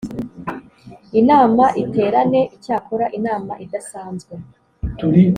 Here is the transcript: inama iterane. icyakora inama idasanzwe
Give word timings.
inama 1.19 1.65
iterane. 1.83 2.41
icyakora 2.55 3.05
inama 3.17 3.53
idasanzwe 3.63 4.33